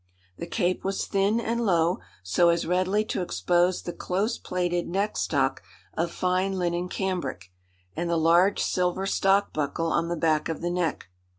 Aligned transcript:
The 0.39 0.47
cape 0.47 0.83
was 0.83 1.05
thin 1.05 1.39
and 1.39 1.63
low, 1.63 1.99
so 2.23 2.49
as 2.49 2.65
readily 2.65 3.05
to 3.05 3.21
expose 3.21 3.83
the 3.83 3.93
close 3.93 4.39
plaited 4.39 4.87
neck 4.89 5.15
stock 5.15 5.61
of 5.93 6.09
fine 6.09 6.53
linen 6.53 6.89
cambric, 6.89 7.51
and 7.95 8.09
the 8.09 8.17
large 8.17 8.59
silver 8.63 9.05
stock 9.05 9.53
buckle 9.53 9.91
on 9.91 10.07
the 10.07 10.15
back 10.17 10.49
of 10.49 10.61
the 10.61 10.71
neck. 10.71 11.07